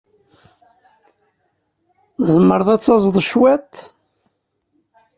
[2.15, 3.73] Tzemreḍ ad taẓeḍ cwiṭ?